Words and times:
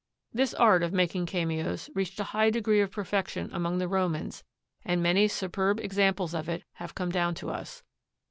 This 0.33 0.55
art 0.55 0.81
of 0.81 0.91
making 0.91 1.27
cameos 1.27 1.87
reached 1.93 2.19
a 2.19 2.23
high 2.33 2.49
degree 2.49 2.81
of 2.81 2.89
perfection 2.89 3.51
among 3.53 3.77
the 3.77 3.87
Romans 3.87 4.43
and 4.83 5.03
many 5.03 5.27
superb 5.27 5.79
examples 5.79 6.33
of 6.33 6.49
it 6.49 6.63
have 6.77 6.95
come 6.95 7.11
down 7.11 7.35
to 7.35 7.51
us. 7.51 7.83